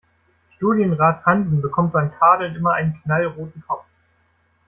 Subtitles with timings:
[0.55, 3.85] Studienrat Hansen bekommt beim Tadeln immer einen knallroten Kopf.